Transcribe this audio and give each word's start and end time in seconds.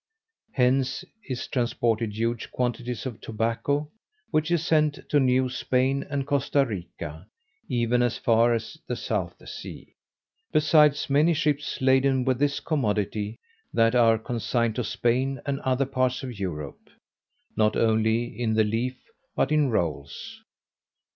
Hence 0.53 1.05
is 1.29 1.45
transported 1.45 2.15
huge 2.17 2.49
quantities 2.49 3.05
of 3.05 3.21
tobacco, 3.21 3.91
which 4.31 4.49
is 4.49 4.65
sent 4.65 5.07
to 5.09 5.19
New 5.19 5.47
Spain 5.47 6.07
and 6.09 6.25
Costa 6.25 6.65
Rica, 6.65 7.27
even 7.69 8.01
as 8.01 8.17
far 8.17 8.51
as 8.55 8.79
the 8.87 8.95
South 8.95 9.47
Sea, 9.47 9.93
besides 10.51 11.07
many 11.07 11.35
ships 11.35 11.79
laden 11.81 12.25
with 12.25 12.39
this 12.39 12.59
commodity, 12.59 13.37
that 13.71 13.93
are 13.93 14.17
consigned 14.17 14.73
to 14.77 14.83
Spain 14.83 15.39
and 15.45 15.59
other 15.59 15.85
parts 15.85 16.23
of 16.23 16.33
Europe, 16.39 16.89
not 17.55 17.75
only 17.75 18.23
in 18.25 18.55
the 18.55 18.63
leaf, 18.63 18.97
but 19.35 19.51
in 19.51 19.69
rolls. 19.69 20.41